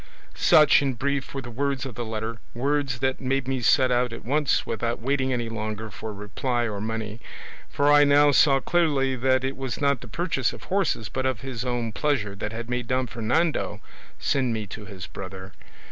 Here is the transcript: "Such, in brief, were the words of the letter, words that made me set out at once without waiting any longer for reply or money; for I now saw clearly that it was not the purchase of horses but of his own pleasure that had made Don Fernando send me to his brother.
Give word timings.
"Such, 0.33 0.81
in 0.81 0.95
brief, 0.95 1.35
were 1.35 1.43
the 1.43 1.51
words 1.51 1.85
of 1.85 1.93
the 1.93 2.03
letter, 2.03 2.39
words 2.55 3.01
that 3.01 3.21
made 3.21 3.47
me 3.47 3.61
set 3.61 3.91
out 3.91 4.11
at 4.11 4.25
once 4.25 4.65
without 4.65 4.99
waiting 4.99 5.31
any 5.31 5.47
longer 5.47 5.91
for 5.91 6.11
reply 6.11 6.67
or 6.67 6.81
money; 6.81 7.19
for 7.69 7.91
I 7.91 8.03
now 8.03 8.31
saw 8.31 8.59
clearly 8.59 9.15
that 9.17 9.43
it 9.43 9.55
was 9.55 9.79
not 9.79 10.01
the 10.01 10.07
purchase 10.07 10.53
of 10.53 10.63
horses 10.63 11.07
but 11.07 11.27
of 11.27 11.41
his 11.41 11.63
own 11.63 11.91
pleasure 11.91 12.33
that 12.33 12.51
had 12.51 12.67
made 12.67 12.87
Don 12.87 13.05
Fernando 13.05 13.79
send 14.17 14.53
me 14.55 14.65
to 14.65 14.85
his 14.85 15.05
brother. 15.05 15.53